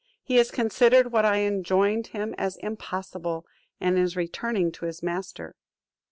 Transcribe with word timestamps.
He 0.23 0.37
has 0.37 0.49
considered 0.49 1.11
what 1.11 1.25
I 1.25 1.41
enjoined 1.43 2.07
him 2.07 2.33
as 2.35 2.57
impossible, 2.57 3.45
and 3.79 3.99
is 3.99 4.15
returning 4.15 4.71
to 4.71 4.85
his 4.85 5.03
master." 5.03 5.55